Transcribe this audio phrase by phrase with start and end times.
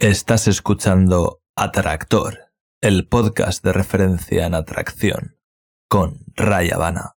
[0.00, 5.40] Estás escuchando Atractor, el podcast de referencia en atracción,
[5.88, 7.16] con Raya Habana.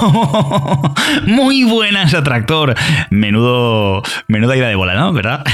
[1.26, 2.74] Muy buenas, atractor.
[3.10, 5.12] Menudo, menuda idea de bola, ¿no?
[5.12, 5.44] ¿Verdad?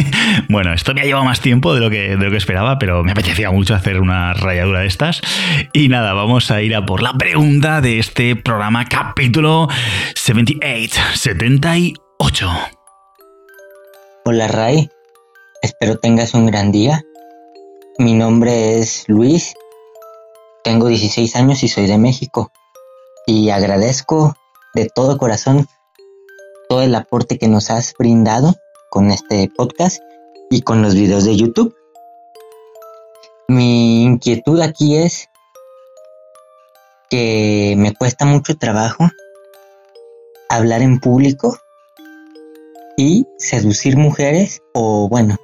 [0.48, 3.02] bueno, esto me ha llevado más tiempo de lo, que, de lo que esperaba, pero
[3.02, 5.20] me apetecía mucho hacer una rayadura de estas.
[5.72, 9.68] Y nada, vamos a ir a por la pregunta de este programa, capítulo
[10.14, 12.50] 78, 78.
[14.24, 14.88] Hola, Ray.
[15.62, 17.02] Espero tengas un gran día.
[17.98, 19.54] Mi nombre es Luis.
[20.62, 22.52] Tengo 16 años y soy de México
[23.26, 24.34] y agradezco
[24.74, 25.66] de todo corazón
[26.68, 28.54] todo el aporte que nos has brindado
[28.90, 30.00] con este podcast
[30.50, 31.76] y con los videos de YouTube.
[33.48, 35.28] Mi inquietud aquí es
[37.10, 39.08] que me cuesta mucho trabajo
[40.48, 41.58] hablar en público
[42.96, 45.36] y seducir mujeres o bueno,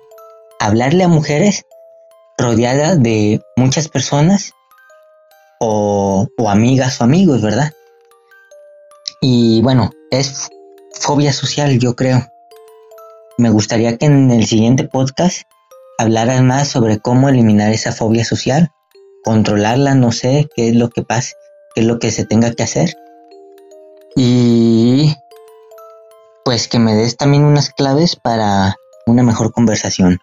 [0.59, 1.67] hablarle a mujeres
[2.39, 4.53] rodeada de muchas personas
[5.65, 7.73] o, amigas o amigos, ¿verdad?
[9.21, 10.51] Y bueno, es
[10.93, 12.27] fobia social, yo creo.
[13.39, 15.43] Me gustaría que en el siguiente podcast
[15.99, 18.71] hablaras más sobre cómo eliminar esa fobia social,
[19.23, 21.35] controlarla, no sé qué es lo que pasa,
[21.75, 22.97] qué es lo que se tenga que hacer.
[24.17, 25.15] Y
[26.45, 28.75] pues que me des también unas claves para
[29.07, 30.19] una mejor conversación.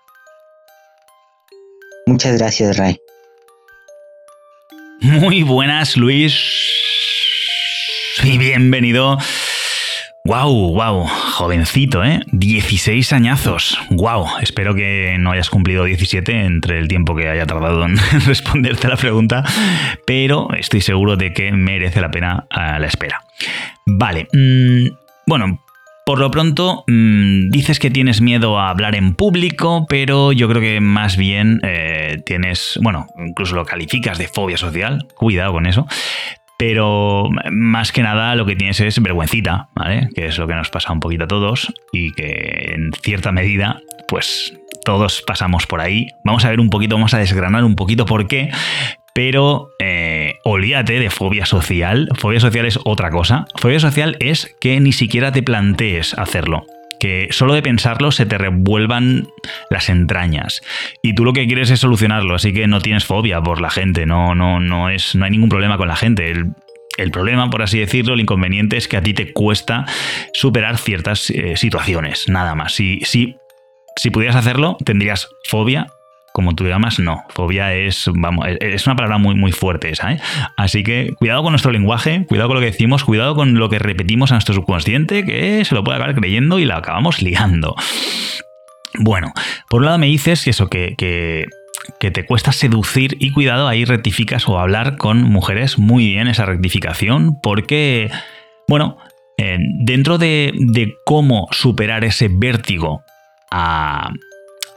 [2.06, 3.00] Muchas gracias, Ray.
[5.02, 6.38] Muy buenas, Luis.
[8.23, 9.17] Y bienvenido.
[10.25, 12.19] Wow, wow, jovencito, ¿eh?
[12.33, 13.80] 16 añazos.
[13.91, 18.90] Wow, espero que no hayas cumplido 17 entre el tiempo que haya tardado en responderte
[18.90, 19.46] la pregunta,
[20.06, 23.24] pero estoy seguro de que merece la pena a la espera.
[23.85, 24.88] Vale, mm,
[25.25, 25.63] bueno,
[26.09, 30.59] por lo pronto, mm, dices que tienes miedo a hablar en público, pero yo creo
[30.59, 35.86] que más bien eh, tienes, bueno, incluso lo calificas de fobia social, cuidado con eso,
[36.58, 40.09] pero más que nada lo que tienes es vergüencita, ¿vale?
[40.16, 43.80] Que es lo que nos pasa un poquito a todos y que en cierta medida,
[44.08, 46.08] pues todos pasamos por ahí.
[46.25, 48.50] Vamos a ver un poquito, vamos a desgranar un poquito por qué,
[49.14, 52.09] pero eh, olvídate de fobia social.
[52.16, 53.46] Fobia social es otra cosa.
[53.56, 56.66] Fobia social es que ni siquiera te plantees hacerlo.
[57.00, 59.28] Que solo de pensarlo se te revuelvan
[59.69, 60.62] las entrañas.
[61.02, 64.06] Y tú lo que quieres es solucionarlo, así que no tienes fobia por la gente,
[64.06, 66.30] no, no, no, es, no hay ningún problema con la gente.
[66.30, 69.86] El, problema, por así decirlo, el inconveniente es que a ti te cuesta
[70.34, 72.74] superar ciertas eh, situaciones, nada más.
[72.74, 73.38] Si, si,
[73.96, 75.88] si pudieras hacerlo, tendrías fobia
[76.34, 77.23] como tú llamas, no.
[77.29, 80.22] Fobia es, vamos, es una palabra muy, muy fuerte esa, ¿eh?
[80.57, 83.79] Así que cuidado con nuestro lenguaje, cuidado con lo que decimos, cuidado con lo que
[83.79, 87.75] repetimos a nuestro subconsciente, que se lo puede acabar creyendo y la acabamos liando.
[89.00, 89.34] Bueno,
[89.69, 91.45] por un lado me dices eso, que, que,
[92.00, 97.39] te cuesta seducir y cuidado, ahí rectificas o hablar con mujeres muy bien esa rectificación,
[97.41, 98.12] porque,
[98.68, 98.97] bueno,
[99.38, 103.03] eh, dentro de, de cómo superar ese vértigo
[103.51, 104.12] a,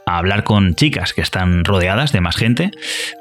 [0.05, 2.71] a hablar con chicas que están rodeadas de más gente,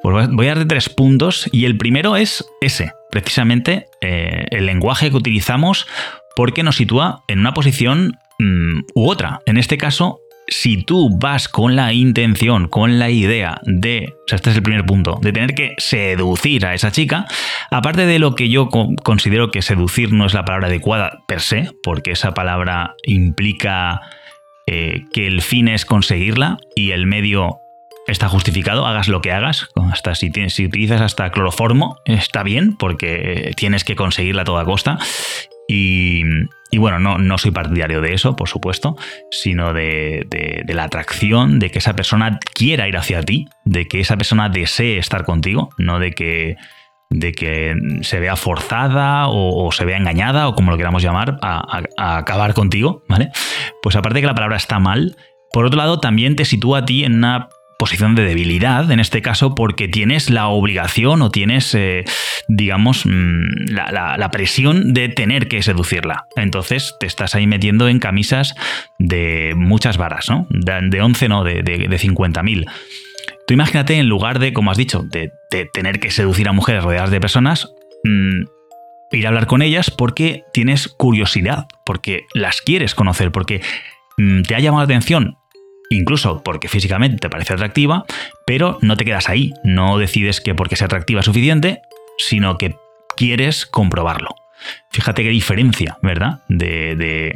[0.03, 5.11] pues voy a dar tres puntos y el primero es ese, precisamente eh, el lenguaje
[5.11, 5.87] que utilizamos
[6.37, 9.41] porque nos sitúa en una posición mm, u otra.
[9.47, 14.37] En este caso, si tú vas con la intención, con la idea de, o sea,
[14.37, 17.27] este es el primer punto, de tener que seducir a esa chica,
[17.71, 18.69] aparte de lo que yo
[19.03, 24.01] considero que seducir no es la palabra adecuada per se, porque esa palabra implica
[24.67, 27.59] eh, que el fin es conseguirla y el medio
[28.07, 32.77] está justificado, hagas lo que hagas, hasta si, tienes, si utilizas hasta cloroformo, está bien,
[32.77, 34.99] porque tienes que conseguirla a toda costa.
[35.69, 36.23] Y,
[36.77, 38.97] bueno, no, no, soy partidario de eso, por supuesto,
[39.31, 44.01] sino de, de, la atracción, de que esa persona quiera ir hacia ti, de que
[44.01, 46.57] esa persona desee estar contigo, no de que
[47.13, 51.83] de que se vea forzada o, se vea engañada o como lo queramos llamar a,
[51.97, 53.31] acabar contigo, ¿vale?
[53.83, 55.17] Pues aparte de que la palabra está mal,
[55.53, 57.49] por otro lado también te sitúa a ti en una
[57.79, 62.05] posición de debilidad, en este caso porque tienes la obligación o tienes, eh,
[62.47, 66.27] digamos, mm, la, presión de tener que seducirla.
[66.37, 68.55] Entonces te estás ahí metiendo en camisas
[69.01, 70.47] de muchas varas, ¿no?
[70.49, 72.67] De, 11 no, de, de, de 50.000.
[73.53, 75.33] Imagínate, en lugar de, como has dicho, de,
[75.73, 77.69] tener que seducir a mujeres rodeadas de personas,
[78.05, 78.45] mm,
[79.13, 83.61] ir a hablar con ellas porque tienes curiosidad, porque las quieres conocer, porque
[84.17, 85.37] mm, te ha llamado la atención,
[85.91, 88.05] incluso porque físicamente te parece atractiva,
[88.47, 91.83] pero no te quedas ahí, no decides que porque sea atractiva es suficiente,
[92.19, 92.77] sino que
[93.17, 94.31] quieres comprobarlo.
[94.91, 96.41] Fíjate qué diferencia, ¿verdad?
[96.49, 97.35] De,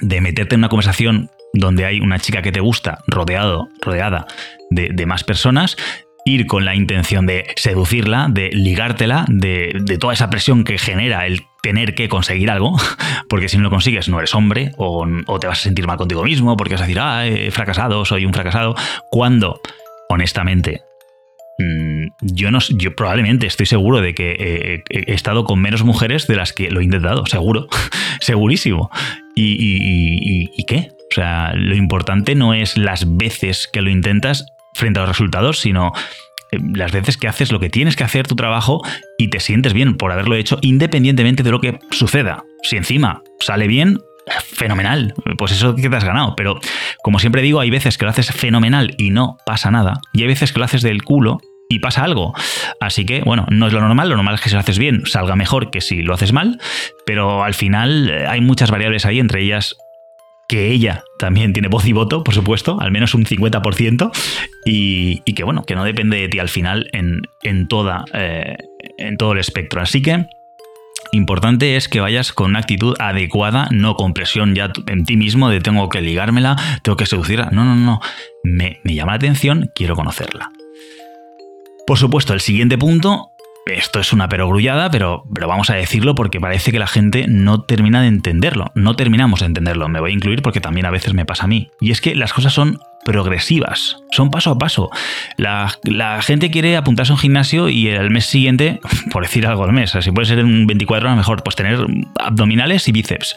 [0.00, 4.26] de, meterte en una conversación donde hay una chica que te gusta rodeado, rodeada
[4.70, 5.76] de, más personas
[6.24, 11.42] ir con la intención de seducirla, de ligártela, de, toda esa presión que genera el
[11.62, 12.76] tener que conseguir algo,
[13.28, 15.06] porque si no lo consigues no eres hombre o,
[15.40, 18.26] te vas a sentir mal contigo mismo porque vas a decir, ah, he fracasado, soy
[18.26, 18.74] un fracasado,
[19.10, 19.60] cuando,
[20.08, 20.82] honestamente,
[21.58, 22.60] mm, yo, no,
[22.96, 26.84] probablemente estoy seguro de que he estado con menos mujeres de las que lo he
[26.84, 27.66] intentado, seguro,
[28.20, 28.90] segurísimo.
[29.34, 30.90] ¿Y, y, y qué?
[31.10, 35.58] O sea, lo importante no es las veces que lo intentas, frente a los resultados,
[35.58, 35.92] sino
[36.52, 38.82] eh, las veces que haces lo que tienes que hacer tu trabajo
[39.18, 42.44] y te sientes bien por haberlo hecho independientemente de lo que suceda.
[42.62, 43.98] Si encima sale bien,
[44.44, 46.34] fenomenal, pues eso que te has ganado.
[46.36, 46.60] Pero
[47.02, 50.28] como siempre digo, hay veces que lo haces fenomenal y no pasa nada, y hay
[50.28, 52.34] veces que lo haces del culo y pasa algo.
[52.80, 55.02] Así que, bueno, no es lo normal, lo normal es que si lo haces bien
[55.06, 56.60] salga mejor que si lo haces mal,
[57.06, 59.76] pero al final eh, hay muchas variables ahí, entre ellas
[60.50, 64.10] que ella también tiene voz y voto, por supuesto, al menos un 50%,
[64.66, 68.56] y, que bueno, que no depende de ti al final en, toda, eh,
[68.98, 69.80] en todo el espectro.
[69.80, 70.26] Así que
[71.12, 75.48] importante es que vayas con una actitud adecuada, no con presión ya en ti mismo
[75.50, 77.50] de tengo que ligármela, tengo que seducirla.
[77.52, 78.00] No, no, no.
[78.42, 80.50] Me, me llama la atención, quiero conocerla.
[81.86, 83.30] Por supuesto, el siguiente punto
[83.74, 87.62] esto es una perogrullada, pero, pero vamos a decirlo porque parece que la gente no
[87.62, 88.72] termina de entenderlo.
[88.74, 89.88] No terminamos de entenderlo.
[89.88, 91.70] Me voy a incluir porque también a veces me pasa a mí.
[91.80, 94.90] Y es que las cosas son progresivas, son paso a paso.
[95.36, 95.70] La,
[96.22, 98.80] gente quiere apuntarse a un gimnasio y el mes siguiente,
[99.12, 101.86] por decir algo al mes, si puede ser en 24 horas mejor, pues tener
[102.18, 103.36] abdominales y bíceps.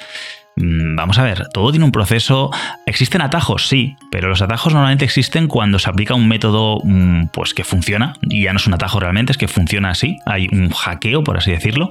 [0.55, 2.51] Mm, vamos a ver, todo tiene un proceso.
[2.85, 3.67] ¿Existen atajos?
[3.67, 8.13] Sí, pero los atajos normalmente existen cuando se aplica un método mm, pues que funciona,
[8.21, 11.37] y ya no es un atajo realmente, es que funciona así, hay un hackeo, por
[11.37, 11.89] así decirlo.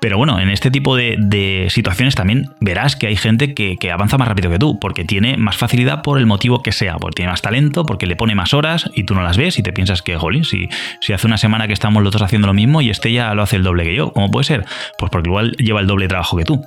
[0.00, 4.28] Pero bueno, en este tipo de, situaciones también verás que hay gente que, avanza más
[4.28, 7.42] rápido que tú, porque tiene más facilidad por el motivo que sea, porque tiene más
[7.42, 10.16] talento, porque le pone más horas y tú no las ves y te piensas que,
[10.16, 10.68] jolín, si,
[11.00, 13.42] si hace una semana que estamos los dos haciendo lo mismo y este ya lo
[13.42, 14.64] hace el doble que yo, ¿cómo puede ser?
[14.98, 16.62] Pues porque igual lleva el doble de trabajo que tú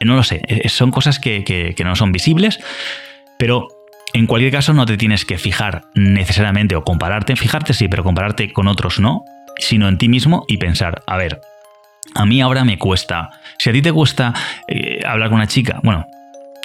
[0.00, 2.60] no lo sé, eh, son cosas que, no son visibles,
[3.38, 3.68] pero
[4.12, 8.52] en cualquier caso no te tienes que fijar necesariamente o compararte, fijarte sí, pero compararte
[8.52, 9.24] con otros no,
[9.58, 11.40] sino en ti mismo y pensar, a ver,
[12.14, 14.32] a mí ahora me cuesta, si a ti te cuesta
[14.68, 16.06] eh, hablar con una chica, bueno,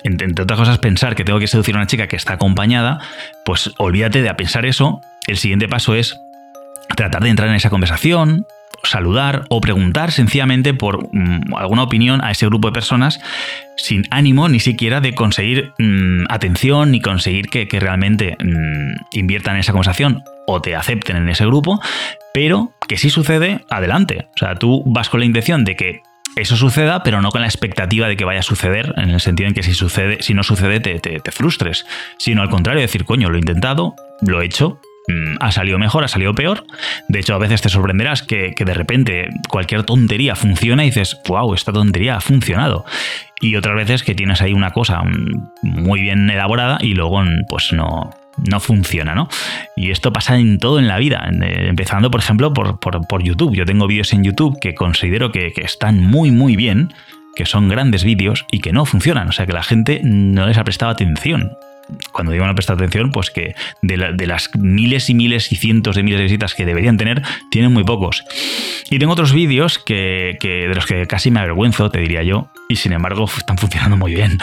[0.04, 3.00] entre, otras cosas pensar que tengo que seducir a una chica que está acompañada,
[3.46, 6.20] pues olvídate de pensar eso, el siguiente paso es
[6.96, 8.46] tratar de entrar en esa conversación,
[8.84, 13.20] saludar o preguntar sencillamente por mm, alguna opinión a ese grupo de personas
[13.78, 19.62] sin ánimo ni siquiera de conseguir mm, atención ni conseguir que, realmente mm, inviertan en
[19.62, 21.80] esa conversación o te acepten en ese grupo,
[22.34, 24.28] pero que si sucede, adelante.
[24.36, 26.02] O sea, tú vas con la intención de que
[26.36, 29.48] eso suceda, pero no con la expectativa de que vaya a suceder, en el sentido
[29.48, 31.86] en que si sucede, si no sucede, te, te frustres,
[32.18, 34.80] sino al contrario, decir, coño, lo he intentado, lo he hecho,
[35.40, 36.66] ha salido mejor, ha salido peor.
[37.08, 41.54] De hecho, a veces te sorprenderás que, de repente cualquier tontería funciona y dices, wow,
[41.54, 42.86] esta tontería ha funcionado.
[43.40, 47.46] Y otras veces que tienes ahí una cosa mm, muy bien elaborada y luego mm,
[47.50, 49.28] pues no, no funciona, ¿no?
[49.76, 53.56] Y esto pasa en todo en la vida, empezando, por ejemplo, por, YouTube.
[53.56, 56.94] Yo tengo vídeos en YouTube que considero que, que están muy, muy bien,
[57.36, 60.58] que son grandes vídeos y que no funcionan, o sea que la gente no les
[60.58, 61.52] ha prestado atención
[62.12, 66.04] cuando digo no prestar atención, pues que de, las miles y miles y cientos de
[66.04, 68.24] miles de visitas que deberían tener, tienen muy pocos.
[68.90, 72.76] Y tengo otros vídeos que, de los que casi me avergüenzo, te diría yo, y
[72.76, 74.38] sin embargo están funcionando muy bien.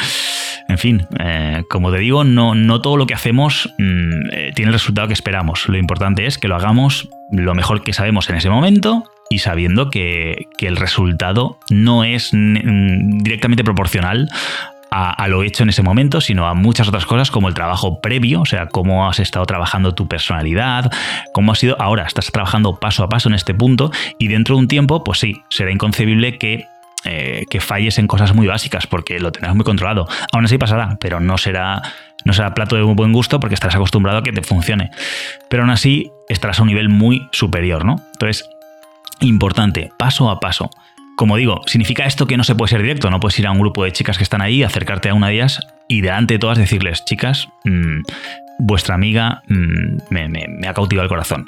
[0.68, 4.68] En fin, eh, como te digo, no, no todo lo que hacemos mm, eh, tiene
[4.68, 5.68] el resultado que esperamos.
[5.68, 9.90] Lo importante es que lo hagamos lo mejor que sabemos en ese momento y sabiendo
[9.90, 14.28] que, que el resultado no es mm, directamente proporcional
[14.90, 18.40] a, lo hecho en ese momento, sino a muchas otras cosas como el trabajo previo,
[18.40, 20.90] o sea, cómo has estado trabajando tu personalidad,
[21.32, 24.62] cómo has sido, ahora estás trabajando paso a paso en este punto y dentro de
[24.62, 26.66] un tiempo, pues sí, será inconcebible que
[27.04, 30.08] eh, que falles en cosas muy básicas porque lo tendrás muy controlado.
[30.32, 31.80] Aún así pasará, pero no será,
[32.24, 34.90] no será plato de muy buen gusto porque estarás acostumbrado a que te funcione.
[35.48, 38.02] Pero aún así estarás a un nivel muy superior, ¿no?
[38.14, 38.50] Entonces,
[39.20, 40.70] importante, paso a paso.
[41.18, 43.10] Como digo, ¿significa esto que no se puede ser directo?
[43.10, 45.34] No puedes ir a un grupo de chicas que están ahí, acercarte a una de
[45.34, 48.02] ellas y delante de todas decirles, chicas, mm,
[48.60, 51.46] vuestra amiga mm, me, ha cautivado el corazón.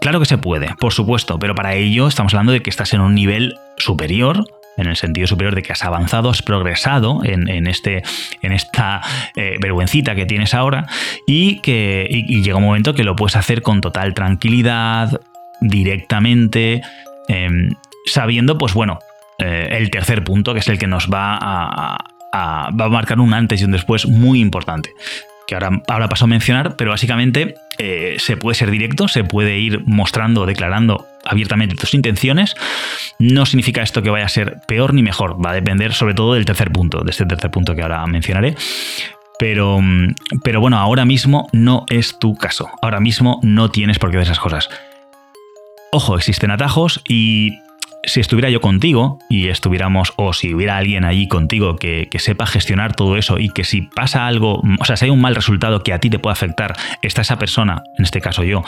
[0.00, 3.00] Claro que se puede, por supuesto, pero para ello estamos hablando de que estás en
[3.00, 4.44] un nivel superior
[4.76, 8.02] en el sentido superior de que has avanzado, has progresado en, este,
[8.42, 9.00] en esta
[9.36, 10.88] eh, vergüencita que tienes ahora
[11.24, 15.20] y que llega un momento que lo puedes hacer con total tranquilidad,
[15.60, 16.82] directamente,
[17.28, 17.70] em,
[18.10, 18.98] sabiendo, pues bueno,
[19.38, 21.98] eh, el tercer punto, que es el que nos va a,
[22.32, 24.90] va a marcar un antes y un después muy importante
[25.48, 29.58] que ahora, ahora paso a mencionar, pero básicamente eh, se puede ser directo, se puede
[29.58, 32.54] ir mostrando, declarando abiertamente tus intenciones.
[33.18, 36.34] No significa esto que vaya a ser peor ni mejor, va a depender sobre todo
[36.34, 38.56] del tercer punto, de este tercer punto que ahora mencionaré.
[39.38, 39.80] Pero,
[40.44, 42.68] pero bueno, ahora mismo no es tu caso.
[42.82, 44.68] Ahora mismo no tienes por qué hacer esas cosas.
[45.92, 47.54] Ojo, existen atajos y
[48.08, 52.96] si estuviera yo contigo y estuviéramos, o si hubiera alguien allí contigo que, sepa gestionar
[52.96, 55.92] todo eso y que si pasa algo, o sea, si hay un mal resultado que
[55.92, 58.64] a ti te puede afectar, está esa persona, en este caso yo,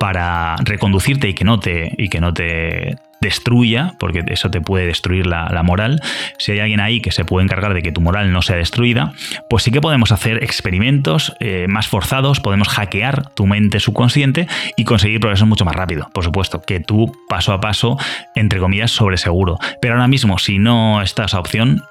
[0.00, 4.86] para reconducirte y que no te, y que no te, destruya, porque eso te puede
[4.86, 6.00] destruir la, moral,
[6.38, 9.12] si hay alguien ahí que se puede encargar de que tu moral no sea destruida,
[9.48, 14.84] pues sí que podemos hacer experimentos eh, más forzados, podemos hackear tu mente subconsciente y
[14.84, 17.98] conseguir progreso mucho más rápido, por supuesto, que tú paso a paso,
[18.34, 19.58] entre comillas, sobre seguro.
[19.80, 21.82] Pero ahora mismo, si no está esa opción,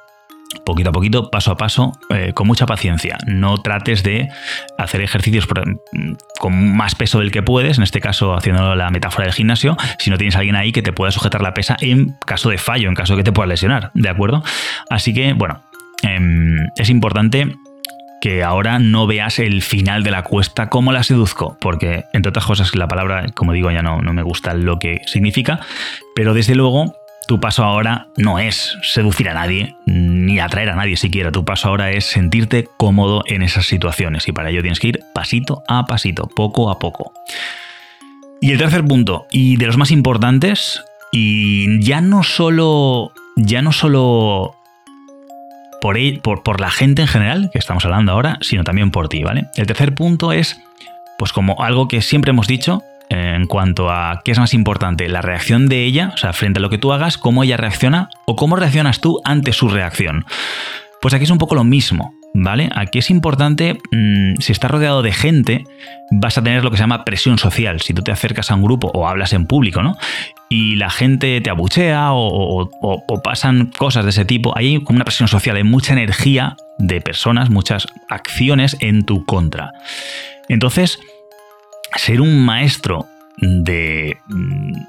[0.65, 3.17] poquito a poquito, paso a paso, eh, con mucha paciencia.
[3.25, 4.29] No trates de
[4.77, 9.25] hacer ejercicios mm, con más peso del que puedes, en este caso haciendo la metáfora
[9.25, 12.15] del gimnasio, si no tienes a alguien ahí que te pueda sujetar la pesa en
[12.25, 14.43] caso de fallo, en caso de que te pueda lesionar, ¿de acuerdo?
[14.89, 15.63] Así que, bueno,
[16.01, 17.55] em, es importante
[18.21, 22.45] que ahora no veas el final de la cuesta, cómo la seduzco, porque entre otras
[22.45, 25.59] cosas la palabra, como digo, ya no, no me gusta lo que significa,
[26.15, 26.95] pero desde luego
[27.27, 31.31] tu paso ahora no es seducir a nadie, ni atraer a nadie siquiera.
[31.31, 34.27] Tu paso ahora es sentirte cómodo en esas situaciones.
[34.27, 37.13] Y para ello tienes que ir pasito a pasito, poco a poco.
[38.41, 43.13] Y el tercer punto, y de los más importantes, y ya no solo.
[43.35, 44.55] Ya no solo
[45.81, 49.23] por, por, por la gente en general, que estamos hablando ahora, sino también por ti,
[49.23, 49.47] ¿vale?
[49.55, 50.61] El tercer punto es,
[51.17, 55.21] pues como algo que siempre hemos dicho, en cuanto a qué es más importante, la
[55.21, 58.35] reacción de ella, o sea, frente a lo que tú hagas, cómo ella reacciona o
[58.35, 60.25] cómo reaccionas tú ante su reacción.
[61.01, 62.69] Pues aquí es un poco lo mismo, ¿vale?
[62.73, 65.65] Aquí es importante, mm, si estás rodeado de gente,
[66.11, 67.81] vas a tener lo que se llama presión social.
[67.81, 69.95] Si tú te acercas a un grupo o hablas en público, ¿no?
[70.49, 75.05] Y la gente te abuchea o, o pasan cosas de ese tipo, hay como una
[75.05, 79.71] presión social, hay mucha energía de personas, muchas acciones en tu contra.
[80.49, 80.99] Entonces,
[81.95, 83.07] ser un maestro
[83.37, 84.17] de,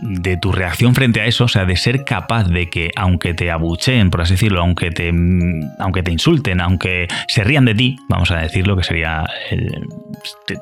[0.01, 3.51] de, tu reacción frente a eso, o sea, de ser capaz de que aunque te
[3.51, 5.13] abucheen, por así decirlo, aunque te,
[5.79, 9.25] aunque te insulten, aunque se rían de ti, vamos a decirlo, que sería,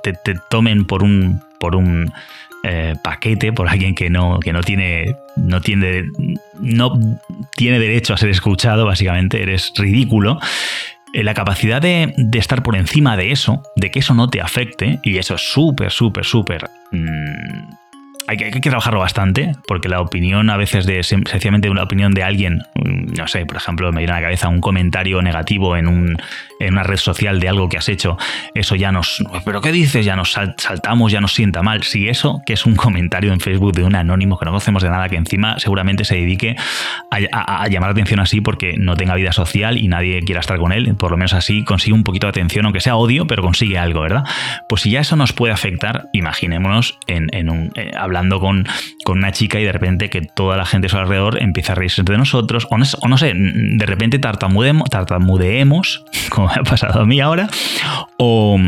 [0.02, 2.12] te, tomen por un, por un
[2.64, 6.04] eh, paquete, por alguien que no, que no tiene, no tiene,
[6.60, 6.98] no
[7.56, 10.38] tiene derecho a ser escuchado, básicamente, eres ridículo.
[11.12, 14.98] Eh, la capacidad de, estar por encima de eso, de que eso no te afecte,
[15.02, 17.81] y eso es súper, súper, súper mm,
[18.26, 22.62] hay que, trabajarlo bastante, porque la opinión a veces de sencillamente una opinión de alguien,
[22.74, 26.16] mm, no sé, por ejemplo, me viene a la cabeza un comentario negativo en, un,
[26.60, 28.16] en una red social de algo que has hecho,
[28.54, 30.04] eso ya nos, pero ¿qué dices?
[30.04, 31.82] Ya nos saltamos, ya nos sienta mal.
[31.82, 34.90] Si eso, que es un comentario en Facebook de un anónimo que no conocemos de
[34.90, 36.56] nada, que encima seguramente se dedique
[37.10, 40.72] a, llamar la atención así porque no tenga vida social y nadie quiera estar con
[40.72, 43.78] él, por lo menos así consigue un poquito de atención, aunque sea odio, pero consigue
[43.78, 44.24] algo, ¿verdad?
[44.68, 47.72] Pues si ya eso nos puede afectar, imaginémonos en, un...
[47.76, 48.66] Eh, hablando con,
[49.08, 52.02] una chica y de repente que toda la gente a su alrededor empieza a reírse
[52.02, 52.78] de nosotros, o
[53.08, 57.48] no, sé, de repente tartamudeemos, tartamudeemos, como me ha pasado a mí ahora,
[58.18, 58.58] o,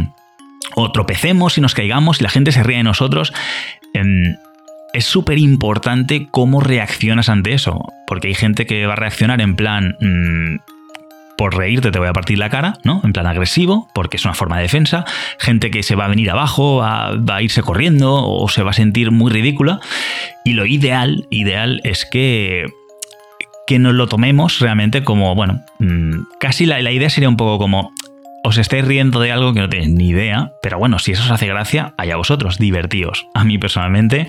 [0.92, 3.32] tropecemos y nos caigamos y la gente se ríe de nosotros.
[3.92, 4.36] Em,
[4.92, 9.56] es súper importante cómo reaccionas ante eso, porque hay gente que va a reaccionar en
[9.56, 10.56] plan, mm,
[11.36, 13.00] por reírte te voy a partir la cara, ¿no?
[13.04, 15.04] En plan agresivo, porque es una forma de defensa.
[15.38, 18.74] Gente que se va a venir abajo, va, a irse corriendo o se va a
[18.74, 19.80] sentir muy ridícula.
[20.44, 22.66] Y lo ideal, ideal es que
[23.66, 27.58] que nos lo tomemos realmente como, bueno, mm, casi la, la idea sería un poco
[27.58, 27.94] como,
[28.44, 31.30] os estáis riendo de algo que no tenéis ni idea, pero bueno, si eso os
[31.30, 33.26] hace gracia, allá vosotros, divertíos.
[33.32, 34.28] A mí personalmente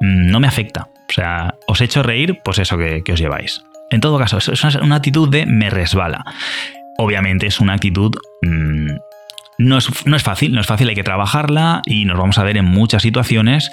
[0.00, 0.88] mm, no me afecta.
[1.08, 3.62] O sea, os he hecho reír, pues eso que os lleváis.
[3.92, 6.24] En todo caso, es una actitud de me resbala.
[6.98, 8.12] Obviamente es una actitud...
[8.40, 8.96] Mm,
[9.58, 12.42] no, es, no, es, fácil, no es fácil, hay que trabajarla y nos vamos a
[12.42, 13.70] ver en muchas situaciones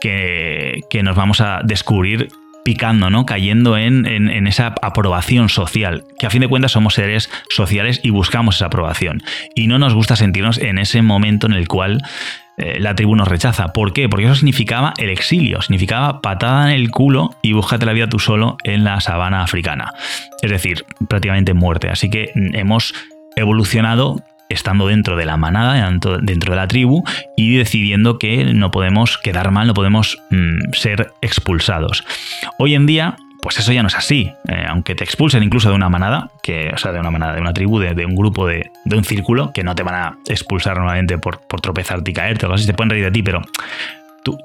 [0.00, 2.28] que, nos vamos a descubrir
[2.62, 3.24] picando, ¿no?
[3.24, 8.10] Cayendo en, en, esa aprobación social, que a fin de cuentas somos seres sociales y
[8.10, 9.22] buscamos esa aprobación.
[9.54, 12.02] Y no nos gusta sentirnos en ese momento en el cual
[12.56, 13.68] eh, la tribu nos rechaza.
[13.72, 14.08] ¿Por qué?
[14.08, 18.18] Porque eso significaba el exilio, significaba patada en el culo y búscate la vida tú
[18.18, 19.92] solo en la sabana africana.
[20.42, 21.88] Es decir, prácticamente muerte.
[21.88, 22.94] Así que mm, hemos
[23.36, 25.90] evolucionado estando dentro de la manada,
[26.22, 27.02] dentro de la tribu
[27.36, 32.04] y decidiendo que no podemos quedar mal, no podemos mm, ser expulsados.
[32.58, 34.32] Hoy en día pues eso ya no es así.
[34.48, 37.42] Eh, aunque te expulsen incluso de una manada, que, o sea, de una manada, de
[37.42, 41.18] una tribu, de, un grupo, de, un círculo, que no te van a expulsar normalmente
[41.18, 43.42] por, por tropezarte y caerte o algo así, se pueden reír de ti, pero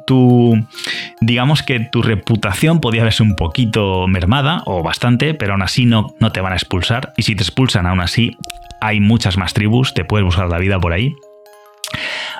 [0.05, 0.65] tú,
[1.21, 6.13] digamos que tu reputación podía verse un poquito mermada o bastante, pero aún así no,
[6.19, 7.13] no te van a expulsar.
[7.15, 8.35] Y si te expulsan, aún así
[8.81, 11.15] hay muchas más tribus, te puedes buscar la vida por ahí.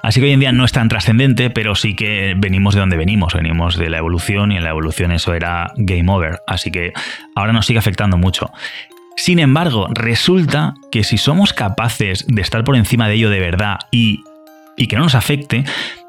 [0.02, 2.98] Así que hoy en día no es tan trascendente, pero sí que venimos de donde
[2.98, 6.94] venimos, venimos de la evolución y en la evolución eso era game over, así que
[7.36, 8.52] ahora nos sigue afectando mucho.
[9.20, 13.78] Sin embargo, resulta que si somos capaces de estar por encima de ello de verdad
[13.92, 14.24] y,
[14.88, 15.66] que no nos afecte,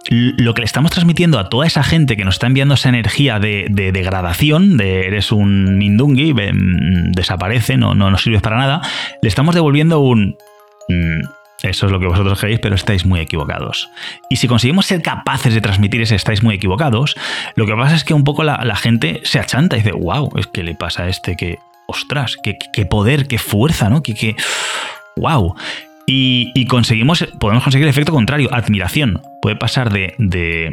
[0.09, 3.40] lo que le estamos transmitiendo a toda esa gente que nos está enviando esa energía
[3.40, 6.32] de, degradación, de eres un mindungi,
[7.11, 8.80] desaparece, no, no nos sirves para nada,
[9.23, 10.37] le estamos devolviendo un...
[10.88, 13.90] Mm, eso es lo que vosotros creéis, pero estáis muy equivocados.
[14.29, 17.17] Y si conseguimos ser capaces de transmitir ese estáis muy equivocados,
[17.55, 20.47] lo que pasa es que un poco la, gente se achanta y dice, wow, es
[20.47, 24.02] que le pasa a este que, ostras, qué, poder, qué fuerza, ¿no?
[24.02, 24.37] Que,
[25.17, 25.55] wow.
[26.07, 29.23] Y, conseguimos, podemos conseguir el efecto contrario, admiración.
[29.43, 30.73] Puede pasar de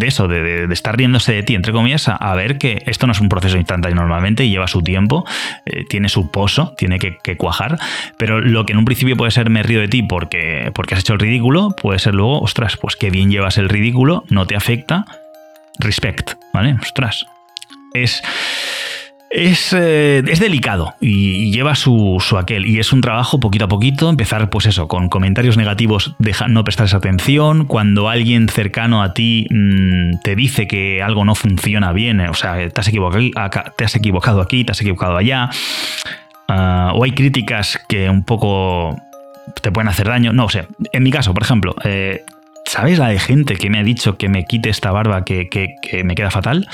[0.00, 3.28] eso, de, estar riéndose de ti, entre comillas, a, ver que esto no es un
[3.28, 5.24] proceso instantáneo normalmente y lleva su tiempo,
[5.66, 7.78] eh, tiene su pozo, tiene que, cuajar,
[8.16, 11.00] pero lo que en un principio puede ser me río de ti porque, porque has
[11.00, 14.56] hecho el ridículo, puede ser luego, ostras, pues qué bien llevas el ridículo, no te
[14.56, 15.04] afecta,
[15.78, 16.76] respect, ¿vale?
[16.80, 17.26] Ostras.
[17.94, 18.22] Es
[19.32, 22.66] es, eh, es delicado y, lleva su, aquel.
[22.66, 26.64] Y es un trabajo poquito a poquito, empezar pues eso, con comentarios negativos, deja, no
[26.64, 27.66] prestarles atención.
[27.66, 32.68] Cuando alguien cercano a ti mm, te dice que algo no funciona bien, o sea,
[32.68, 33.30] te has equivocado,
[33.76, 35.48] te has equivocado aquí, te has equivocado allá.
[36.48, 39.00] Ah, o hay críticas que un poco
[39.62, 40.32] te pueden hacer daño.
[40.32, 42.22] No, o sea, en mi caso, por ejemplo, eh,
[42.66, 46.04] ¿sabes la de gente que me ha dicho que me quite esta barba que, que
[46.04, 46.68] me queda fatal?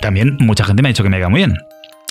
[0.00, 1.54] También mucha gente me ha dicho que me queda muy bien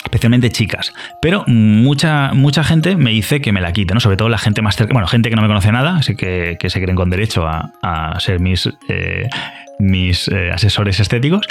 [0.04, 0.93] especialmente chicas.
[1.21, 3.99] Pero mucha, mucha gente me dice que me la quite, ¿no?
[3.99, 6.58] Sobre todo la gente más cercana, bueno, gente que no me conoce nada, así que,
[6.60, 9.28] que se creen con derecho a, ser mis, eh,
[9.78, 11.47] mis eh, asesores estéticos.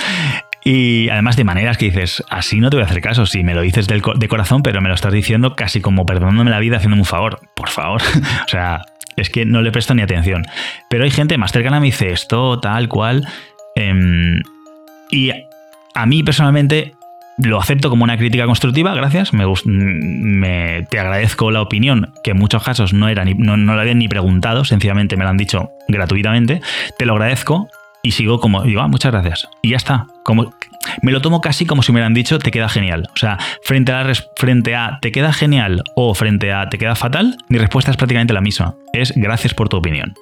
[0.65, 3.55] Y además de maneras que dices, así no te voy a hacer caso, si me
[3.55, 7.03] lo dices de corazón, pero me lo estás diciendo casi como perdonándome la vida, haciéndome
[7.03, 7.41] un favor.
[7.55, 8.03] Por favor.
[8.47, 8.83] o sea,
[9.17, 10.45] es que no le presto ni atención.
[10.91, 13.27] Pero hay gente más cercana me dice esto, tal cual.
[13.77, 14.43] Em,
[15.11, 15.31] y
[15.99, 16.95] a mí personalmente
[17.39, 19.33] lo acepto como una crítica constructiva, gracias.
[19.33, 23.83] Me, te agradezco la opinión, que en muchos casos no, era ni, no, no la
[23.83, 26.61] habían ni preguntado, sencillamente me la han dicho gratuitamente.
[26.99, 27.69] Te lo agradezco
[28.05, 29.49] y sigo como, digo, ah, muchas gracias.
[29.61, 30.07] Y ya está.
[30.23, 30.55] Como,
[31.03, 33.09] me lo tomo casi como si me hubieran dicho, te queda genial.
[33.13, 34.07] O sea, frente a,
[34.37, 38.35] frente a te queda genial o frente a te queda fatal, mi respuesta es prácticamente
[38.35, 38.77] la misma.
[38.93, 40.15] Es gracias por tu opinión.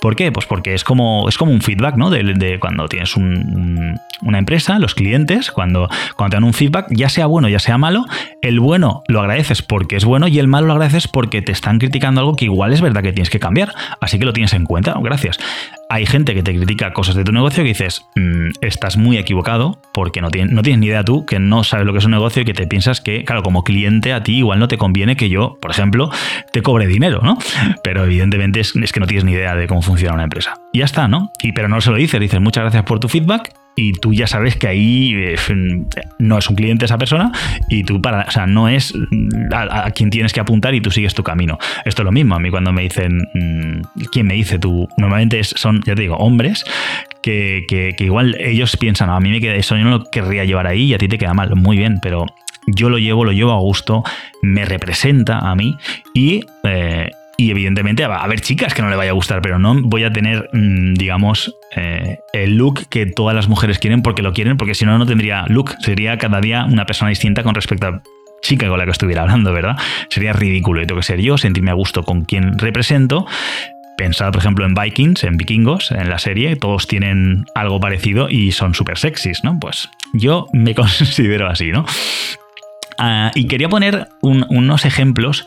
[0.00, 0.32] ¿Por qué?
[0.32, 2.10] Pues porque es como, es como un feedback, ¿no?
[2.10, 7.26] De, cuando tienes una empresa, los clientes, cuando, cuando te dan un feedback, ya sea
[7.26, 8.04] bueno, ya sea malo,
[8.42, 11.78] el bueno lo agradeces porque es bueno y el malo lo agradeces porque te están
[11.78, 13.72] criticando algo que igual es verdad que tienes que cambiar.
[14.00, 14.94] Así que lo tienes en cuenta.
[15.02, 15.38] Gracias.
[15.92, 19.82] Hay gente que te critica cosas de tu negocio que dices, mm, estás muy equivocado
[19.92, 22.44] porque no tienes, ni idea tú, que no sabes lo que es un negocio y
[22.44, 25.58] que te piensas que, claro, como cliente a ti igual no te conviene que yo,
[25.60, 26.08] por ejemplo,
[26.52, 27.38] te cobre dinero, ¿no?
[27.82, 30.54] Pero evidentemente es, es que no tienes ni idea de cómo funciona una empresa.
[30.72, 31.32] Y ya está, ¿no?
[31.42, 34.26] Y pero no se lo dices, dices muchas gracias por tu feedback y tú ya
[34.26, 35.36] sabes que ahí eh,
[36.18, 37.32] no es un cliente esa persona
[37.68, 38.92] y tú para, o sea, no es
[39.52, 41.58] a, quien tienes que apuntar y tú sigues tu camino.
[41.84, 44.88] Esto es lo mismo, a mí cuando me dicen, mm, ¿quién me dice tú?
[44.96, 46.64] Normalmente son, ya te digo, hombres
[47.22, 50.66] que, que, igual ellos piensan, a mí me queda eso, yo no lo querría llevar
[50.66, 51.54] ahí y a ti te queda mal.
[51.56, 52.26] Muy bien, pero
[52.66, 54.02] yo lo llevo, lo llevo a gusto,
[54.42, 55.76] me representa a mí
[56.14, 59.58] y, eh, y evidentemente va a haber chicas que no le vaya a gustar, pero
[59.58, 64.20] no voy a tener, mm, digamos, eh, el look que todas las mujeres quieren porque
[64.20, 65.74] lo quieren, porque si no, no tendría look.
[65.80, 68.02] Sería cada día una persona distinta con respecto a
[68.42, 69.78] chica con la que estuviera hablando, ¿verdad?
[70.10, 70.82] Sería ridículo.
[70.82, 73.26] Y tengo que ser yo, sentirme a gusto con quien represento.
[73.96, 78.52] Pensar, por ejemplo, en Vikings, en vikingos, en la serie, todos tienen algo parecido y
[78.52, 79.58] son súper sexys, ¿no?
[79.58, 81.86] Pues yo me considero así, ¿no?
[82.98, 85.46] Ah, y quería poner unos ejemplos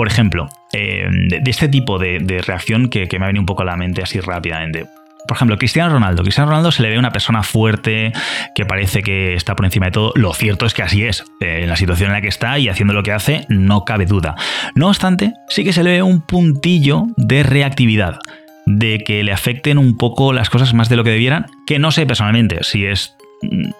[0.00, 3.66] por ejemplo, eh, de, este tipo de, reacción que, me ha venido un poco a
[3.66, 4.86] la mente así rápidamente.
[5.28, 6.22] Por ejemplo, Cristiano Ronaldo.
[6.22, 8.10] Cristiano Ronaldo se le ve una persona fuerte,
[8.54, 10.12] que parece que está por encima de todo.
[10.14, 11.22] Lo cierto es que así es.
[11.42, 14.06] Eh, en la situación en la que está y haciendo lo que hace, no cabe
[14.06, 14.36] duda.
[14.74, 18.20] No obstante, sí que se le ve un puntillo de reactividad
[18.64, 21.90] de que le afecten un poco las cosas más de lo que debieran, que no
[21.90, 23.18] sé personalmente si es...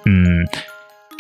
[0.05, 0.45] Mm,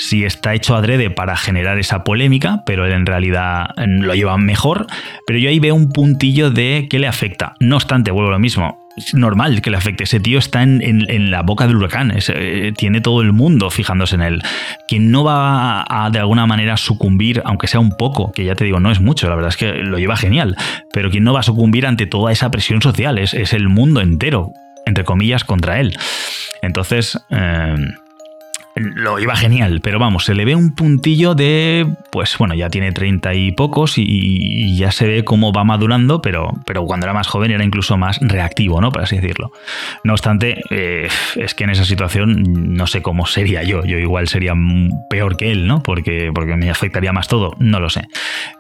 [0.00, 4.38] si está hecho adrede para generar esa polémica, pero él en realidad mm, lo lleva
[4.38, 4.86] mejor.
[5.26, 7.54] Pero yo ahí veo un puntillo de que le afecta.
[7.60, 8.78] No obstante, vuelvo a lo mismo.
[8.96, 10.04] Es normal que le afecte.
[10.04, 12.14] Ese tío está en, la boca del huracán.
[12.16, 14.42] Eh, tiene todo el mundo fijándose en él.
[14.88, 18.64] Quien no va a, de alguna manera sucumbir, aunque sea un poco, que ya te
[18.64, 20.56] digo, no es mucho, la verdad es que lo lleva genial.
[20.92, 24.52] Pero quien no va a sucumbir ante toda esa presión social es, el mundo entero,
[24.86, 25.96] entre comillas, contra él.
[26.62, 27.18] Entonces.
[27.30, 27.76] Eh,
[28.76, 32.92] lo iba genial, pero vamos, se le ve un puntillo de, pues bueno, ya tiene
[32.92, 37.26] treinta y pocos y, ya se ve cómo va madurando, pero, pero cuando era más
[37.26, 38.92] joven era incluso más reactivo, ¿no?
[38.92, 39.50] Por así decirlo.
[40.04, 44.28] No obstante, eh, es que en esa situación no sé cómo sería yo, yo igual
[44.28, 44.54] sería
[45.11, 45.83] peor que él, ¿no?
[45.83, 48.02] Porque, porque me afectaría más todo, no lo sé.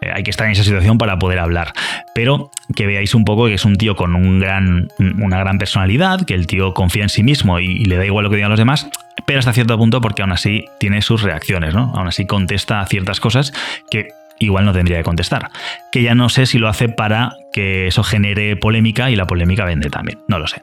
[0.00, 1.72] Eh, hay que estar en esa situación para poder hablar,
[2.14, 6.26] pero que veáis un poco que es un tío con un gran, una gran personalidad,
[6.26, 8.50] que el tío confía en sí mismo y, y le da igual lo que digan
[8.50, 8.90] los demás,
[9.26, 11.92] pero hasta cierto punto porque aún así tiene sus reacciones, ¿no?
[11.94, 13.52] Aún así contesta a ciertas cosas
[13.92, 14.08] que
[14.40, 15.50] igual no tendría que contestar.
[15.92, 19.64] Que ya no sé si lo hace para que eso genere polémica y la polémica
[19.64, 20.62] vende también, no lo sé.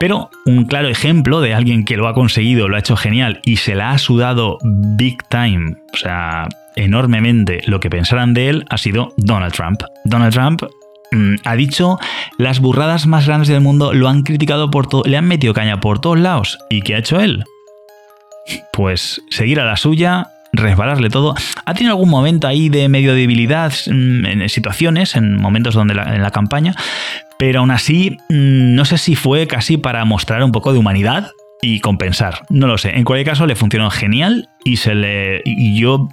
[0.00, 3.58] Pero un claro ejemplo de alguien que lo ha conseguido, lo ha hecho genial y
[3.58, 8.78] se la ha sudado big time, o sea, enormemente lo que pensaran de él, ha
[8.78, 9.82] sido Donald Trump.
[10.04, 10.62] Donald Trump
[11.12, 12.00] mm, ha dicho
[12.36, 15.78] las burradas más grandes del mundo, lo han criticado por todo, le han metido caña
[15.78, 16.58] por todos lados.
[16.68, 17.44] ¿Y qué ha hecho él?
[18.72, 21.34] Pues seguir a la suya, resbalarle todo.
[21.64, 26.22] Ha tenido algún momento ahí de medio debilidad mm, en situaciones, en momentos donde en
[26.22, 26.74] la campaña,
[27.38, 31.30] pero aún así mm, no sé si fue casi para mostrar un poco de humanidad
[31.60, 32.42] y compensar.
[32.50, 32.96] No lo sé.
[32.96, 36.08] En cualquier caso le funcionó genial y se le y yo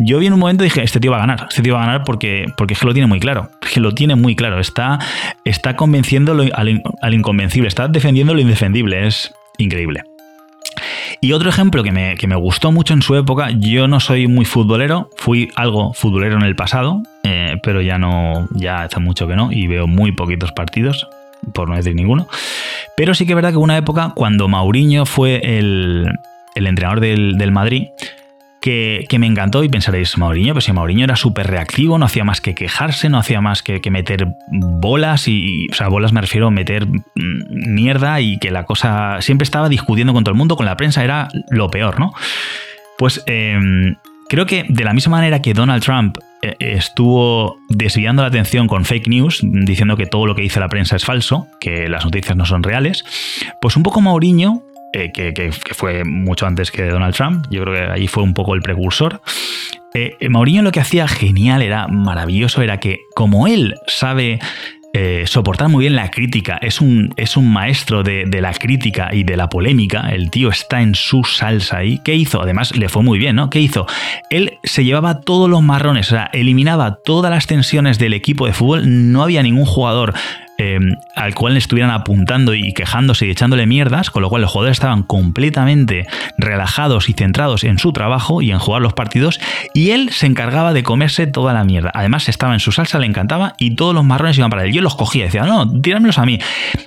[0.00, 1.82] yo vi en un momento y dije, este tío va a ganar, este tío va
[1.82, 4.36] a ganar porque, porque es que lo tiene muy claro, es que lo tiene muy
[4.36, 4.98] claro, está,
[5.44, 10.04] está convenciendo al, al inconvencible, está defendiendo lo indefendible, es increíble.
[11.20, 15.10] Y otro ejemplo que me, gustó mucho en su época, yo no soy muy futbolero,
[15.16, 19.50] fui algo futbolero en el pasado, eh, pero ya no, ya hace mucho que no,
[19.50, 21.08] y veo muy poquitos partidos,
[21.52, 22.28] por no decir ninguno.
[22.96, 26.08] Pero sí que es verdad que una época, cuando Mauriño fue el,
[26.54, 27.88] entrenador del, del Madrid,
[28.60, 32.40] que, me encantó y pensaréis, Mauriño, pues si Mauriño era súper reactivo, no hacía más
[32.40, 36.50] que quejarse, no hacía más que, meter bolas y, o sea, bolas me refiero a
[36.50, 40.66] meter mm, mierda y que la cosa siempre estaba discutiendo con todo el mundo, con
[40.66, 42.12] la prensa era lo peor, ¿no?
[42.98, 43.96] Pues em,
[44.28, 48.84] creo que de la misma manera que Donald Trump eh, estuvo desviando la atención con
[48.84, 52.36] fake news, diciendo que todo lo que dice la prensa es falso, que las noticias
[52.36, 53.04] no son reales,
[53.60, 54.62] pues un poco Mauriño
[54.92, 57.46] eh, que, fue mucho antes que Donald Trump.
[57.50, 59.20] Yo creo que ahí fue un poco el precursor.
[59.94, 64.38] Eh, Mourinho lo que hacía genial, era maravilloso, era que como él sabe
[64.94, 69.10] eh, soportar muy bien la crítica, es un, es un maestro de, de, la crítica
[69.12, 72.00] y de la polémica, el tío está en su salsa ahí.
[72.02, 72.40] ¿Qué hizo?
[72.40, 73.50] Además, le fue muy bien, ¿no?
[73.50, 73.86] ¿Qué hizo?
[74.30, 78.54] Él se llevaba todos los marrones, o sea, eliminaba todas las tensiones del equipo de
[78.54, 80.14] fútbol, no había ningún jugador
[80.60, 84.50] Em, al cual le estuvieran apuntando y quejándose y echándole mierdas, con lo cual los
[84.50, 89.38] jugadores estaban completamente relajados y centrados en su trabajo y en jugar los partidos,
[89.72, 91.92] y él se encargaba de comerse toda la mierda.
[91.94, 94.72] Además, estaba en su salsa, le encantaba, y todos los marrones iban para él.
[94.72, 96.40] Yo los cogía y decía, no, tíramelos a mí.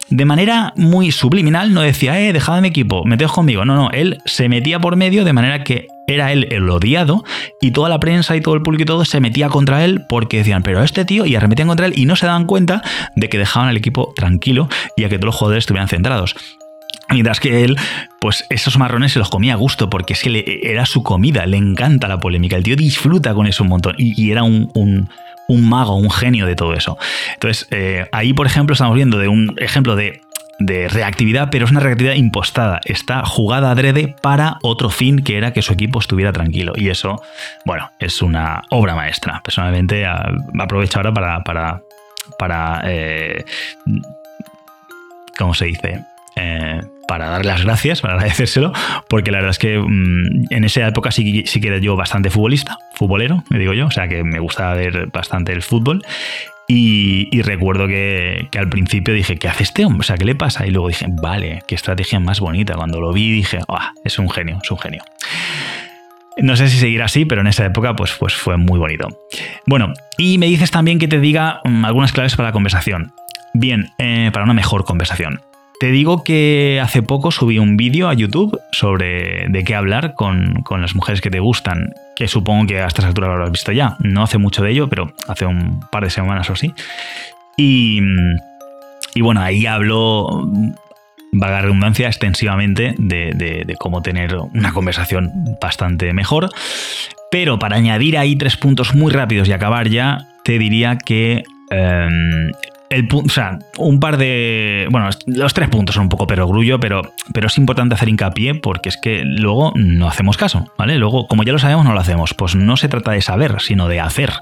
[0.10, 3.64] De manera muy subliminal, no decía, eh, dejad mi equipo, meteos conmigo.
[3.64, 7.24] No, no, él se metía por medio de manera que era él el odiado
[7.62, 10.38] y toda la prensa y todo el público y todo se metía contra él porque
[10.38, 12.82] decían, pero este tío, y arremetían contra él y no se daban cuenta
[13.16, 16.36] de que dejaban al equipo tranquilo y a que todos los jugadores estuvieran centrados.
[17.10, 17.78] Mientras que él,
[18.20, 21.58] pues esos marrones se los comía a gusto porque es que era su comida, le
[21.58, 25.10] encanta la polémica, el tío disfruta con eso un montón y, era un,
[25.50, 26.98] mago, un genio de todo eso.
[27.34, 30.22] Entonces, eh, ahí, por ejemplo, estamos viendo de un ejemplo de
[30.66, 32.80] de reactividad, pero es una reactividad impostada.
[32.86, 36.74] Está jugada adrede para otro fin que era que su equipo estuviera tranquilo.
[36.76, 37.22] Y eso,
[37.66, 39.42] bueno, es una obra maestra.
[39.44, 41.82] Personalmente aprovecho ahora para, para,
[42.38, 43.44] para eh,
[45.38, 46.04] ¿cómo se dice?
[46.36, 48.72] Eh, para darle las gracias, para agradecérselo,
[49.10, 52.30] porque la verdad es que mm, en esa época sí, sí que era yo bastante
[52.30, 56.02] futbolista, futbolero, me digo yo, o sea que me gustaba ver bastante el fútbol
[56.74, 60.02] y, recuerdo que, al principio dije, ¿qué hace este hombre?
[60.02, 60.66] O sea, ¿qué le pasa?
[60.66, 62.76] Y luego dije, vale, qué estrategia más bonita.
[62.76, 65.04] Cuando lo vi dije, ah, es un genio, es un genio.
[66.38, 69.10] No sé si seguirá así, pero en esa época pues, pues fue muy bonito.
[69.66, 73.12] Bueno, y me dices también que te diga mm, algunas claves para la conversación.
[73.54, 75.42] Bien, eh, para una mejor conversación.
[75.82, 80.64] Te digo que hace poco subí un vídeo a YouTube sobre de qué hablar con,
[80.80, 83.98] las mujeres que te gustan, que supongo que a estas alturas lo habrás visto ya.
[83.98, 86.72] No hace mucho de ello, pero hace un par de semanas o así.
[87.58, 88.00] Y,
[89.16, 90.48] y bueno, ahí hablo
[91.32, 96.52] vaga redundancia, extensivamente de, cómo tener una conversación bastante mejor.
[97.32, 101.42] Pero para añadir ahí tres puntos muy rápidos y acabar ya, te diría que
[101.72, 102.52] em,
[102.92, 104.88] el, o sea, un par de.
[104.92, 108.90] Bueno, los tres puntos son un poco perogrullo, pero, pero es importante hacer hincapié porque
[108.90, 110.98] es que luego no hacemos caso, ¿vale?
[110.98, 112.34] Luego, como ya lo sabemos, no lo hacemos.
[112.34, 114.34] Pues no se trata de saber, sino de hacer.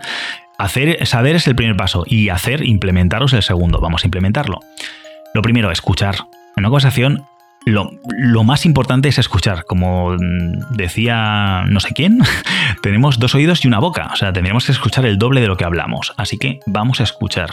[0.57, 3.79] Hacer, saber es el primer paso y hacer, implementaros el segundo.
[3.79, 4.59] Vamos a implementarlo.
[5.33, 6.15] Lo primero, escuchar.
[6.57, 7.25] En una conversación,
[7.65, 9.65] lo, lo, más importante es escuchar.
[9.65, 10.17] Como
[10.71, 12.19] decía no sé quién,
[12.81, 14.09] tenemos dos oídos y una boca.
[14.11, 16.13] O sea, tendríamos que escuchar el doble de lo que hablamos.
[16.17, 17.51] Así que vamos a escuchar.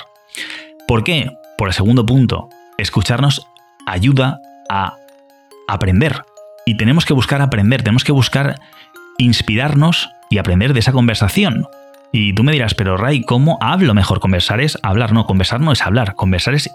[0.87, 1.33] ¿Por qué?
[1.59, 3.47] Por el segundo punto, escucharnos
[3.87, 4.95] ayuda a
[5.67, 6.23] aprender.
[6.65, 8.61] Y tenemos que buscar aprender, tenemos que buscar
[9.19, 11.67] inspirarnos y aprender de esa conversación.
[12.13, 14.21] Y tú me dirás, pero Ray, ¿cómo hablo mejor?
[14.21, 16.71] Conversar es hablar, no, conversar no es hablar, conversar es,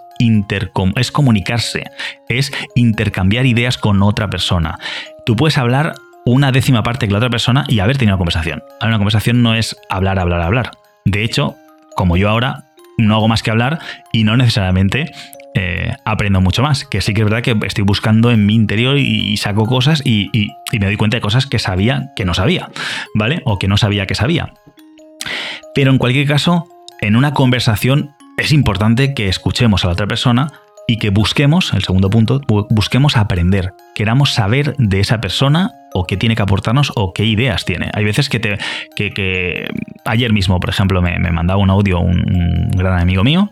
[0.96, 1.84] es comunicarse,
[2.28, 4.78] es intercambiar ideas con otra persona.
[5.24, 5.94] Tú puedes hablar
[6.26, 8.62] una décima parte que la otra persona y haber tenido una conversación.
[8.82, 10.70] Una conversación no es hablar, hablar, hablar.
[11.06, 11.56] De hecho,
[11.96, 12.71] como yo ahora,
[13.06, 13.78] no hago más que hablar
[14.12, 15.12] y no necesariamente
[15.54, 16.84] eh, aprendo mucho más.
[16.84, 20.30] Que sí que es verdad que estoy buscando en mi interior y, saco cosas y,
[20.32, 22.70] y, me doy cuenta de cosas que sabía que no sabía,
[23.14, 23.42] ¿vale?
[23.44, 24.54] O que no sabía que sabía.
[25.74, 26.66] Pero en cualquier caso,
[27.00, 30.52] en una conversación es importante que escuchemos a la otra persona
[30.88, 36.16] y que busquemos, el segundo punto, busquemos aprender, queramos saber de esa persona o qué
[36.16, 37.90] tiene que aportarnos o qué ideas tiene.
[37.92, 38.58] Hay veces que, te,
[38.96, 39.68] que,
[40.04, 43.50] ayer mismo, por ejemplo, me, mandaba un audio un, gran amigo mío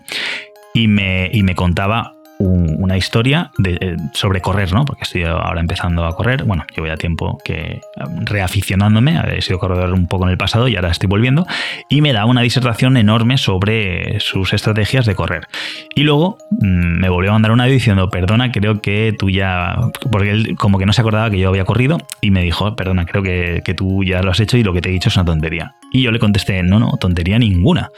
[0.75, 4.85] y me, y me contaba una historia eh, sobre correr, ¿no?
[4.85, 6.45] Porque estoy ahora empezando a correr.
[6.45, 7.81] Bueno, llevo ya tiempo que
[8.23, 11.47] reaficionándome, he sido corredor un poco en el pasado y ahora estoy volviendo.
[11.91, 15.49] Y me da una disertación enorme sobre sus estrategias de correr.
[15.95, 19.77] Y luego mm, me volvió a mandar un audio diciendo, perdona, creo que tú ya.
[20.11, 23.05] Porque él como que no se acordaba que yo había corrido y me dijo, perdona,
[23.05, 25.25] creo que, tú ya lo has hecho y lo que te he dicho es una
[25.25, 25.75] tontería.
[25.93, 27.91] Y yo le contesté, no, no, tontería ninguna.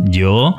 [0.00, 0.56] Yo.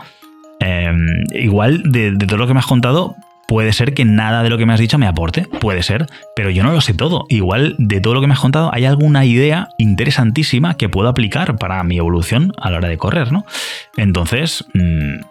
[0.59, 3.15] Em, igual de, todo lo que me has contado,
[3.47, 6.49] Puede ser que nada de lo que me has dicho me aporte, puede ser, pero
[6.49, 7.25] yo no lo sé todo.
[7.29, 11.57] Igual de todo lo que me has contado hay alguna idea interesantísima que puedo aplicar
[11.57, 13.45] para mi evolución a la hora de correr, ¿no?
[13.95, 15.21] Entonces, mm,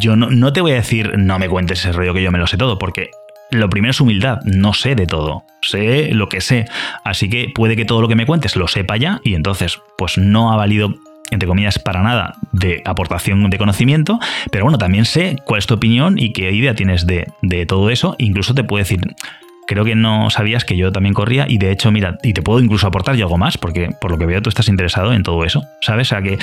[0.00, 2.46] yo no, te voy a decir no me cuentes ese rollo que yo me lo
[2.46, 3.10] sé todo, porque
[3.50, 6.66] lo primero es humildad, no sé de todo, sé lo que sé,
[7.04, 10.18] así que puede que todo lo que me cuentes lo sepa ya y entonces pues
[10.18, 10.94] no ha valido
[11.30, 14.18] entre comillas, para nada de aportación de conocimiento,
[14.50, 17.26] pero bueno, también sé cuál es tu opinión y qué idea tienes de,
[17.66, 18.14] todo eso.
[18.18, 19.00] Incluso te puedo decir,
[19.66, 22.60] creo que no sabías que yo también corría y de hecho, mira, y te puedo
[22.60, 25.44] incluso aportar yo algo más, porque por lo que veo tú estás interesado en todo
[25.44, 26.08] eso, ¿sabes?
[26.08, 26.38] O sea que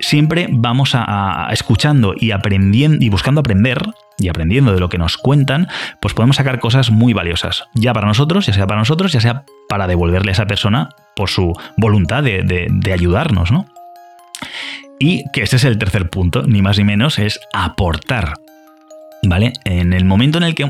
[0.00, 3.82] siempre vamos a, escuchando y aprendiendo y buscando aprender
[4.18, 5.68] y aprendiendo de lo que nos cuentan,
[6.00, 9.44] pues podemos sacar cosas muy valiosas, ya para nosotros, ya sea para nosotros, ya sea
[9.68, 13.66] para devolverle a esa persona por su voluntad de, de ayudarnos, ¿no?
[14.98, 18.34] Y que este es el tercer punto, ni más ni menos, es aportar.
[19.22, 19.52] ¿Vale?
[19.64, 20.68] En el momento en el que,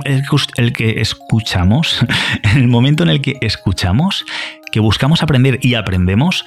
[0.57, 2.01] el que escuchamos,
[2.43, 4.25] en el momento en el que escuchamos,
[4.73, 6.45] que buscamos aprender y aprendemos,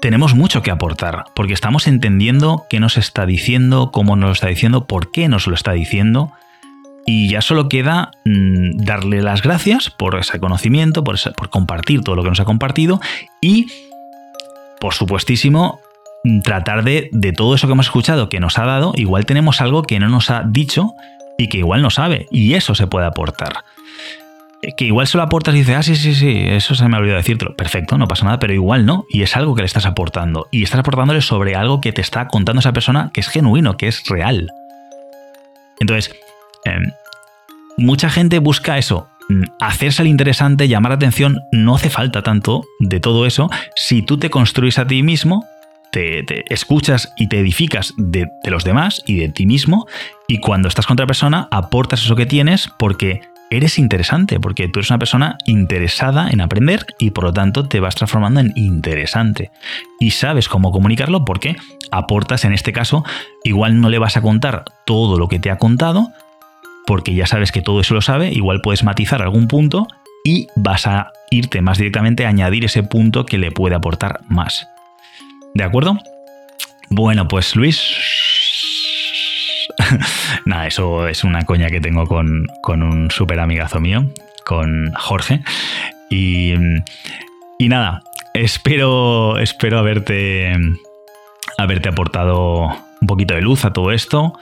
[0.00, 4.48] tenemos mucho que aportar, porque estamos entendiendo qué nos está diciendo, cómo nos lo está
[4.48, 6.32] diciendo, por qué nos lo está diciendo,
[7.06, 12.16] y ya solo queda mm, darle las gracias por ese conocimiento, por, por compartir todo
[12.16, 13.00] lo que nos ha compartido
[13.40, 13.66] y,
[14.82, 15.78] por supuestísimo,
[16.42, 19.84] tratar de, de todo eso que hemos escuchado, que nos ha dado, igual tenemos algo
[19.84, 20.94] que no nos ha dicho
[21.38, 22.26] y que igual no sabe.
[22.32, 23.62] Y eso se puede aportar.
[24.60, 26.96] Eh, que igual se lo aportas y dices, ah, sí, sí, sí, eso se me
[26.96, 27.54] ha olvidado decirlo.
[27.54, 29.04] Perfecto, no pasa nada, pero igual no.
[29.08, 30.48] Y es algo que le estás aportando.
[30.50, 33.86] Y estás aportándole sobre algo que te está contando esa persona que es genuino, que
[33.86, 34.50] es real.
[35.78, 36.12] Entonces,
[36.64, 36.90] em,
[37.76, 39.06] mucha gente busca eso,
[39.60, 44.18] hacerse el interesante, llamar la atención, no hace falta tanto de todo eso si tú
[44.18, 45.44] te construyes a ti mismo
[45.92, 49.86] te, escuchas y te edificas de, los demás y de ti mismo,
[50.26, 54.80] y cuando estás con otra persona aportas eso que tienes porque eres interesante, porque tú
[54.80, 59.50] eres una persona interesada en aprender y por lo tanto te vas transformando en interesante.
[60.00, 61.56] Y sabes cómo comunicarlo porque
[61.90, 63.04] aportas, en este caso,
[63.44, 66.08] igual no le vas a contar todo lo que te ha contado,
[66.86, 69.86] porque ya sabes que todo eso lo sabe, igual puedes matizar algún punto
[70.24, 74.68] y vas a irte más directamente a añadir ese punto que le puede aportar más.
[75.54, 75.98] ¿De acuerdo?
[76.90, 77.96] Bueno, pues Luis...
[80.44, 84.06] Nada, eso es una coña que tengo con, un súper amigazo mío,
[84.44, 85.42] con Jorge.
[86.10, 86.52] Y,
[87.58, 88.02] y nada,
[88.34, 90.52] espero, espero haberte,
[91.56, 92.66] haberte aportado
[93.00, 94.38] un poquito de luz a todo esto.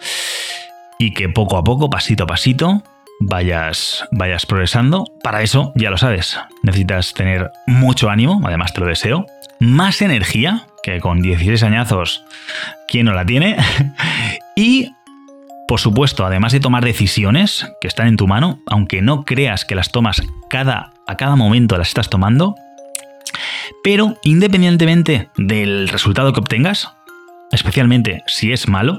[1.00, 2.82] Y que poco a poco, pasito a pasito,
[3.20, 5.06] vayas, vayas progresando.
[5.22, 9.24] Para eso, ya lo sabes, necesitas tener mucho ánimo, además te lo deseo,
[9.60, 12.22] más energía, que con 16 añazos,
[12.86, 13.56] ¿quién no la tiene?
[14.56, 14.90] y,
[15.66, 19.74] por supuesto, además de tomar decisiones que están en tu mano, aunque no creas que
[19.74, 22.56] las tomas cada, a cada momento las estás tomando,
[23.82, 26.92] pero independientemente del resultado que obtengas,
[27.52, 28.98] especialmente si es malo,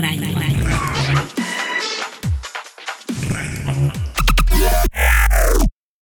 [0.00, 0.37] Ray.